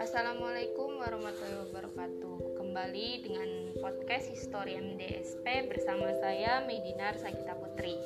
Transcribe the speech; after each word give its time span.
Assalamualaikum 0.00 0.96
warahmatullahi 0.96 1.68
wabarakatuh. 1.68 2.56
Kembali 2.56 3.08
dengan 3.20 3.76
podcast 3.76 4.32
Historian 4.32 4.96
DSP 4.96 5.68
bersama 5.68 6.16
saya 6.24 6.64
Medinar 6.64 7.12
Sakita 7.20 7.60
Putri. 7.60 8.00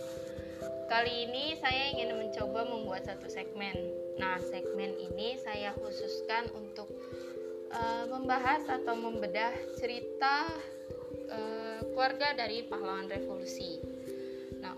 Kali 0.90 1.30
ini 1.30 1.54
saya 1.62 1.94
ingin 1.94 2.10
mencoba 2.18 2.66
membuat 2.66 3.06
satu 3.06 3.30
segmen. 3.30 3.94
Nah 4.18 4.42
segmen 4.42 4.90
ini 4.98 5.38
saya 5.38 5.70
khususkan 5.78 6.50
untuk 6.58 6.90
uh, 7.70 8.10
membahas 8.10 8.66
atau 8.66 8.98
membedah 8.98 9.54
cerita 9.78 10.50
uh, 11.30 11.86
keluarga 11.94 12.34
dari 12.34 12.66
pahlawan 12.66 13.06
revolusi 13.06 13.89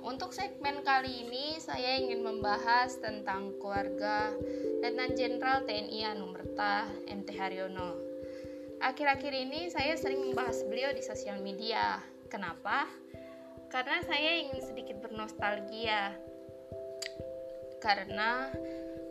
untuk 0.03 0.35
segmen 0.35 0.83
kali 0.83 1.27
ini 1.27 1.63
saya 1.63 1.95
ingin 2.03 2.27
membahas 2.27 2.99
tentang 2.99 3.55
keluarga 3.63 4.35
Letnan 4.83 5.15
Jenderal 5.15 5.63
TNI 5.63 6.11
Anumerta 6.11 6.91
MT 7.07 7.29
Haryono. 7.39 7.95
Akhir-akhir 8.83 9.31
ini 9.31 9.71
saya 9.71 9.95
sering 9.95 10.27
membahas 10.27 10.67
beliau 10.67 10.91
di 10.91 11.07
sosial 11.07 11.39
media. 11.39 12.03
Kenapa? 12.27 12.91
Karena 13.71 14.03
saya 14.03 14.43
ingin 14.43 14.59
sedikit 14.59 14.99
bernostalgia. 14.99 16.19
Karena 17.79 18.51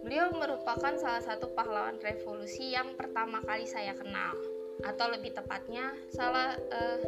beliau 0.04 0.36
merupakan 0.36 0.92
salah 1.00 1.24
satu 1.24 1.56
pahlawan 1.56 2.04
revolusi 2.04 2.76
yang 2.76 3.00
pertama 3.00 3.40
kali 3.48 3.64
saya 3.64 3.96
kenal 3.96 4.36
atau 4.82 5.08
lebih 5.14 5.32
tepatnya 5.38 5.94
salah 6.10 6.58
uh, 6.58 7.00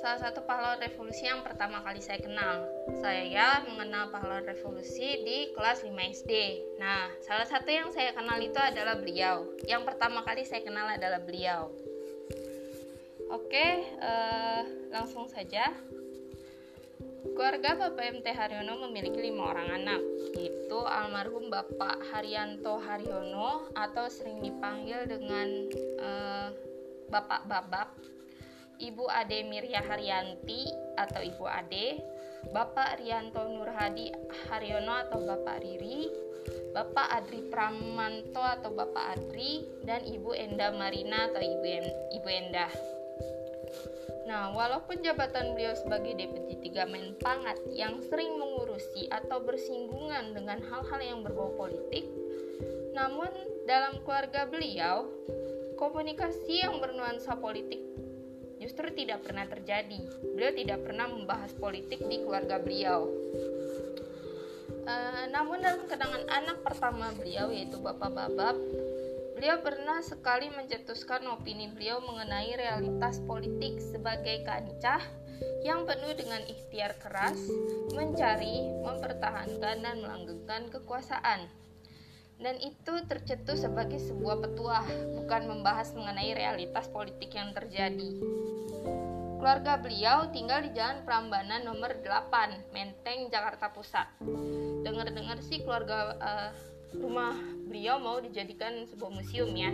salah 0.00 0.16
satu 0.16 0.40
pahlawan 0.48 0.80
revolusi 0.80 1.28
yang 1.28 1.44
pertama 1.44 1.84
kali 1.84 2.00
saya 2.00 2.16
kenal. 2.24 2.64
Saya 3.04 3.60
mengenal 3.68 4.08
pahlawan 4.08 4.48
revolusi 4.48 5.20
di 5.20 5.52
kelas 5.52 5.84
5 5.84 5.92
SD. 5.92 6.32
Nah, 6.80 7.12
salah 7.20 7.44
satu 7.44 7.68
yang 7.68 7.92
saya 7.92 8.16
kenal 8.16 8.40
itu 8.40 8.56
adalah 8.56 8.96
beliau. 8.96 9.44
Yang 9.68 9.92
pertama 9.92 10.24
kali 10.24 10.48
saya 10.48 10.64
kenal 10.64 10.88
adalah 10.88 11.20
beliau. 11.20 11.68
Oke, 13.28 13.84
uh, 14.00 14.64
langsung 14.88 15.28
saja. 15.28 15.68
Keluarga 17.20 17.76
Bapak 17.76 18.24
MT 18.24 18.26
Haryono 18.32 18.88
memiliki 18.88 19.20
lima 19.20 19.52
orang 19.52 19.84
anak, 19.84 20.00
yaitu 20.32 20.80
almarhum 20.80 21.52
Bapak 21.52 22.00
Haryanto 22.08 22.80
Haryono 22.80 23.68
atau 23.76 24.08
sering 24.08 24.40
dipanggil 24.40 25.04
dengan 25.04 25.48
uh, 26.00 26.48
Bapak 27.12 27.44
Babak 27.44 27.92
Ibu 28.80 29.04
Ade 29.12 29.44
Mirya 29.44 29.84
Haryanti 29.84 30.64
atau 30.96 31.20
Ibu 31.20 31.44
Ade, 31.44 32.00
Bapak 32.48 32.96
Rianto 32.96 33.44
Nurhadi 33.44 34.08
Haryono 34.48 34.96
atau 35.04 35.20
Bapak 35.20 35.60
Riri, 35.60 36.08
Bapak 36.72 37.12
Adri 37.20 37.44
Pramanto 37.52 38.40
atau 38.40 38.72
Bapak 38.72 39.20
Adri, 39.20 39.60
dan 39.84 40.00
Ibu 40.00 40.32
Enda 40.32 40.72
Marina 40.72 41.28
atau 41.28 41.44
Ibu, 41.44 41.64
Ibu 42.16 42.28
Enda. 42.32 42.66
Nah, 44.24 44.54
walaupun 44.54 45.02
jabatan 45.04 45.58
beliau 45.58 45.74
sebagai 45.74 46.14
Deputi 46.16 46.70
3 46.70 46.86
Menpangat 46.86 47.58
yang 47.74 47.98
sering 48.08 48.38
mengurusi 48.38 49.10
atau 49.10 49.42
bersinggungan 49.42 50.32
dengan 50.32 50.62
hal-hal 50.64 51.00
yang 51.02 51.20
berbau 51.20 51.52
politik, 51.58 52.06
namun 52.96 53.28
dalam 53.66 54.00
keluarga 54.06 54.46
beliau, 54.46 55.10
komunikasi 55.76 56.62
yang 56.62 56.78
bernuansa 56.78 57.34
politik 57.42 57.82
justru 58.60 58.92
tidak 58.92 59.24
pernah 59.24 59.48
terjadi. 59.48 59.98
Beliau 60.36 60.52
tidak 60.52 60.84
pernah 60.84 61.08
membahas 61.08 61.50
politik 61.56 62.04
di 62.04 62.20
keluarga 62.20 62.60
beliau. 62.60 63.08
Uh, 64.84 65.24
namun 65.32 65.64
dalam 65.64 65.88
kenangan 65.88 66.24
anak 66.28 66.60
pertama 66.60 67.12
beliau 67.16 67.48
yaitu 67.48 67.80
Bapak 67.80 68.12
Babab, 68.12 68.56
beliau 69.34 69.56
pernah 69.64 70.04
sekali 70.04 70.52
mencetuskan 70.52 71.24
opini 71.32 71.72
beliau 71.72 72.04
mengenai 72.04 72.52
realitas 72.54 73.20
politik 73.24 73.80
sebagai 73.80 74.44
kancah 74.44 75.00
yang 75.64 75.88
penuh 75.88 76.12
dengan 76.16 76.44
ikhtiar 76.44 76.96
keras, 77.00 77.40
mencari, 77.96 78.60
mempertahankan, 78.84 79.76
dan 79.80 79.96
melanggengkan 80.04 80.68
kekuasaan 80.68 81.48
dan 82.40 82.56
itu 82.58 82.92
tercetus 83.04 83.62
sebagai 83.68 84.00
sebuah 84.00 84.40
petuah, 84.40 84.84
bukan 85.20 85.42
membahas 85.44 85.92
mengenai 85.92 86.32
realitas 86.32 86.88
politik 86.88 87.36
yang 87.36 87.52
terjadi. 87.52 88.16
Keluarga 89.40 89.80
beliau 89.80 90.28
tinggal 90.32 90.64
di 90.64 90.76
Jalan 90.76 91.04
Prambanan 91.04 91.64
nomor 91.64 91.96
8, 92.00 92.72
Menteng, 92.76 93.32
Jakarta 93.32 93.72
Pusat. 93.72 94.20
Dengar-dengar 94.84 95.40
sih 95.40 95.64
keluarga 95.64 96.16
uh, 96.20 96.50
rumah 96.96 97.36
beliau 97.64 97.96
mau 97.96 98.20
dijadikan 98.20 98.84
sebuah 98.88 99.12
museum 99.12 99.52
ya. 99.56 99.72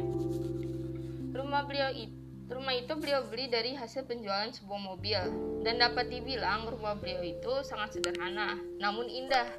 Rumah 1.34 1.62
beliau 1.66 1.90
itu 1.94 2.26
Rumah 2.46 2.78
itu 2.78 2.94
beliau 2.94 3.26
beli 3.26 3.50
dari 3.50 3.74
hasil 3.74 4.06
penjualan 4.06 4.46
sebuah 4.54 4.78
mobil 4.78 5.18
dan 5.66 5.82
dapat 5.82 6.06
dibilang 6.14 6.70
rumah 6.70 6.94
beliau 6.94 7.18
itu 7.26 7.52
sangat 7.66 7.98
sederhana 7.98 8.54
namun 8.78 9.10
indah 9.10 9.50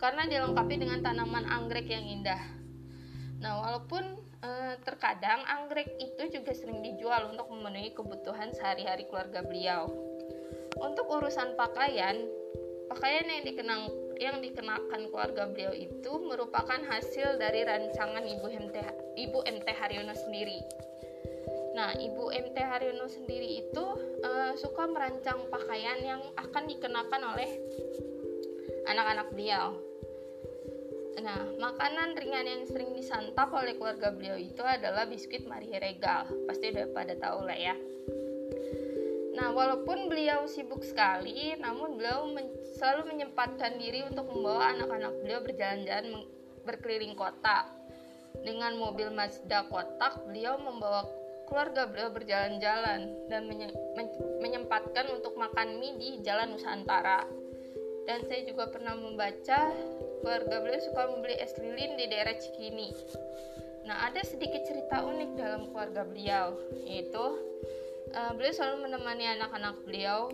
karena 0.00 0.24
dilengkapi 0.24 0.80
dengan 0.80 1.04
tanaman 1.04 1.44
anggrek 1.44 1.86
yang 1.92 2.02
indah. 2.02 2.40
Nah, 3.44 3.60
walaupun 3.60 4.16
eh, 4.40 4.74
terkadang 4.80 5.44
anggrek 5.44 5.92
itu 6.00 6.32
juga 6.32 6.56
sering 6.56 6.80
dijual 6.80 7.28
untuk 7.28 7.52
memenuhi 7.52 7.92
kebutuhan 7.92 8.48
sehari-hari 8.56 9.04
keluarga 9.12 9.44
beliau. 9.44 9.92
Untuk 10.80 11.04
urusan 11.12 11.60
pakaian, 11.60 12.16
pakaian 12.88 13.28
yang 13.28 13.44
dikenang 13.44 13.82
yang 14.20 14.36
dikenakan 14.44 15.08
keluarga 15.08 15.48
beliau 15.48 15.72
itu 15.72 16.12
merupakan 16.20 16.80
hasil 16.88 17.40
dari 17.40 17.64
rancangan 17.64 18.20
Ibu 18.20 18.46
MT 18.52 18.76
Ibu 19.16 19.38
MT 19.48 19.68
Haryono 19.76 20.12
sendiri. 20.12 20.60
Nah, 21.72 21.96
Ibu 21.96 22.28
MT 22.28 22.56
Haryono 22.60 23.08
sendiri 23.08 23.64
itu 23.64 23.84
uh, 24.20 24.52
suka 24.60 24.84
merancang 24.88 25.48
pakaian 25.48 26.00
yang 26.04 26.20
akan 26.36 26.68
dikenakan 26.68 27.22
oleh 27.32 27.50
anak-anak 28.88 29.32
beliau. 29.32 29.89
Nah, 31.18 31.42
makanan 31.58 32.14
ringan 32.14 32.46
yang 32.46 32.62
sering 32.70 32.94
disantap 32.94 33.50
oleh 33.50 33.74
keluarga 33.74 34.14
beliau 34.14 34.38
itu 34.38 34.62
adalah 34.62 35.10
biskuit 35.10 35.42
Marie 35.50 35.82
Regal. 35.82 36.30
Pasti 36.46 36.70
udah 36.70 36.86
pada 36.94 37.18
tahu 37.18 37.50
lah 37.50 37.58
ya. 37.58 37.74
Nah, 39.34 39.50
walaupun 39.50 40.06
beliau 40.06 40.46
sibuk 40.46 40.86
sekali, 40.86 41.58
namun 41.58 41.98
beliau 41.98 42.28
men 42.30 42.46
selalu 42.78 43.10
menyempatkan 43.10 43.80
diri 43.80 44.06
untuk 44.06 44.30
membawa 44.30 44.76
anak-anak 44.78 45.12
beliau 45.24 45.40
berjalan-jalan 45.42 46.28
berkeliling 46.62 47.16
kota. 47.18 47.66
Dengan 48.46 48.78
mobil 48.78 49.10
Mazda 49.10 49.66
kotak, 49.66 50.22
beliau 50.28 50.54
membawa 50.60 51.02
keluarga 51.50 51.90
beliau 51.90 52.14
berjalan-jalan 52.14 53.10
dan 53.26 53.42
menye 53.50 53.74
men 53.98 54.06
menyempatkan 54.38 55.10
untuk 55.10 55.34
makan 55.34 55.82
mie 55.82 55.98
di 55.98 56.08
Jalan 56.22 56.54
Nusantara. 56.54 57.26
Dan 58.06 58.22
saya 58.30 58.46
juga 58.46 58.70
pernah 58.70 58.94
membaca 58.94 59.74
keluarga 60.20 60.60
beliau 60.60 60.80
suka 60.84 61.02
membeli 61.08 61.36
es 61.40 61.56
lilin 61.56 61.96
di 61.96 62.04
daerah 62.06 62.36
Cikini. 62.36 62.92
Nah, 63.88 64.06
ada 64.12 64.20
sedikit 64.22 64.62
cerita 64.68 65.02
unik 65.02 65.30
dalam 65.40 65.72
keluarga 65.72 66.04
beliau, 66.04 66.54
yaitu 66.84 67.24
uh, 68.12 68.32
beliau 68.36 68.52
selalu 68.54 68.86
menemani 68.86 69.24
anak-anak 69.40 69.76
beliau 69.82 70.28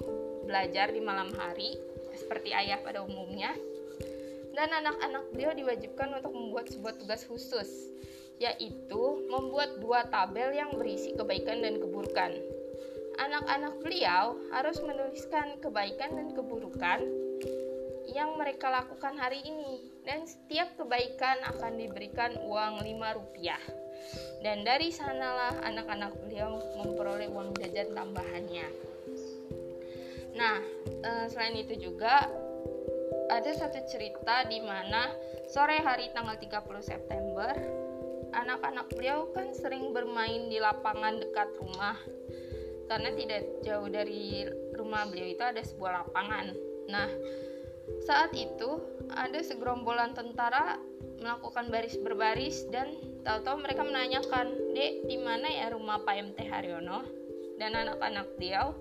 belajar 0.44 0.90
di 0.90 1.00
malam 1.00 1.30
hari, 1.38 1.78
seperti 2.18 2.52
ayah 2.52 2.82
pada 2.82 3.06
umumnya. 3.06 3.54
Dan 4.52 4.72
anak-anak 4.72 5.30
beliau 5.36 5.52
diwajibkan 5.52 6.16
untuk 6.16 6.32
membuat 6.32 6.66
sebuah 6.72 6.96
tugas 6.96 7.22
khusus, 7.28 7.68
yaitu 8.42 9.02
membuat 9.28 9.78
dua 9.80 10.08
tabel 10.08 10.52
yang 10.52 10.74
berisi 10.74 11.12
kebaikan 11.14 11.62
dan 11.62 11.76
keburukan. 11.78 12.34
Anak-anak 13.16 13.80
beliau 13.80 14.36
harus 14.52 14.76
menuliskan 14.84 15.56
kebaikan 15.64 16.12
dan 16.20 16.28
keburukan 16.36 17.00
yang 18.10 18.38
mereka 18.38 18.70
lakukan 18.70 19.18
hari 19.18 19.42
ini. 19.42 19.82
Dan 20.06 20.26
setiap 20.26 20.78
kebaikan 20.78 21.42
akan 21.56 21.78
diberikan 21.78 22.38
uang 22.46 22.82
5 22.82 23.18
rupiah. 23.18 23.62
Dan 24.40 24.62
dari 24.62 24.94
sanalah 24.94 25.58
anak-anak 25.66 26.14
beliau 26.22 26.62
memperoleh 26.78 27.26
uang 27.26 27.56
jajan 27.58 27.90
tambahannya. 27.96 28.68
Nah 30.36 30.60
eh, 30.86 31.26
selain 31.32 31.56
itu 31.56 31.74
juga 31.80 32.28
ada 33.26 33.50
satu 33.50 33.82
cerita 33.90 34.46
di 34.46 34.62
mana 34.62 35.10
sore 35.50 35.82
hari 35.82 36.12
tanggal 36.14 36.38
30 36.38 36.62
September 36.84 37.50
anak-anak 38.36 38.92
beliau 38.92 39.32
kan 39.32 39.48
sering 39.56 39.96
bermain 39.96 40.52
di 40.52 40.60
lapangan 40.60 41.16
dekat 41.16 41.48
rumah. 41.56 41.96
Karena 42.86 43.10
tidak 43.18 43.42
jauh 43.66 43.90
dari 43.90 44.46
rumah 44.78 45.08
beliau 45.10 45.34
itu 45.34 45.42
ada 45.42 45.58
sebuah 45.58 46.06
lapangan. 46.06 46.54
Nah 46.86 47.08
saat 48.02 48.34
itu, 48.34 48.82
ada 49.10 49.38
segerombolan 49.42 50.14
tentara 50.14 50.78
melakukan 51.22 51.70
baris 51.70 51.96
berbaris 51.98 52.66
dan 52.70 52.94
tahu-tahu 53.22 53.62
mereka 53.62 53.82
menanyakan, 53.86 54.74
"Dek, 54.74 55.06
di 55.06 55.18
mana 55.18 55.46
ya 55.46 55.70
rumah 55.70 56.02
Pak 56.02 56.14
MT 56.14 56.38
Haryono?" 56.46 57.06
Dan 57.56 57.72
anak-anak 57.72 58.36
beliau 58.36 58.76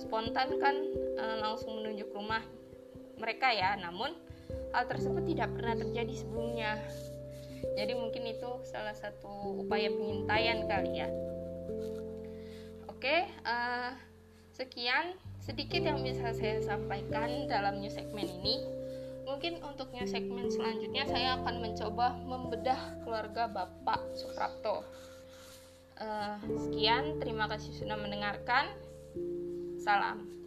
spontan 0.00 0.56
kan 0.56 0.74
e, 0.96 1.24
langsung 1.44 1.82
menunjuk 1.82 2.08
rumah 2.14 2.40
mereka 3.20 3.52
ya. 3.52 3.76
Namun 3.76 4.16
hal 4.72 4.88
tersebut 4.88 5.28
tidak 5.28 5.52
pernah 5.52 5.76
terjadi 5.76 6.14
sebelumnya. 6.16 6.80
Jadi 7.76 7.92
mungkin 7.92 8.22
itu 8.26 8.50
salah 8.64 8.94
satu 8.94 9.66
upaya 9.66 9.90
pengintaian 9.92 10.64
kali 10.64 11.04
ya. 11.04 11.08
Oke, 12.88 13.26
uh, 13.46 13.94
sekian 14.58 15.14
sedikit 15.38 15.86
yang 15.86 16.02
bisa 16.02 16.34
saya 16.34 16.58
sampaikan 16.58 17.46
dalam 17.46 17.78
new 17.78 17.88
segmen 17.88 18.26
ini. 18.26 18.58
Mungkin 19.22 19.62
untuk 19.62 19.94
new 19.94 20.04
segmen 20.04 20.50
selanjutnya 20.50 21.06
saya 21.06 21.38
akan 21.38 21.62
mencoba 21.62 22.18
membedah 22.26 22.98
keluarga 23.06 23.46
Bapak 23.46 24.02
Suprapto. 24.18 24.82
Uh, 25.98 26.38
sekian, 26.68 27.22
terima 27.22 27.46
kasih 27.46 27.70
sudah 27.70 27.94
mendengarkan. 27.94 28.66
Salam. 29.78 30.37